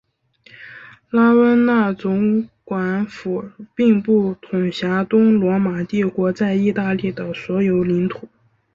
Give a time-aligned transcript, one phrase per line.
[1.11, 8.27] 拉温纳总管府并不统辖东罗马帝国在意大利的所有领土。